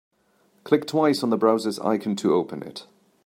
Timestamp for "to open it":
2.15-2.87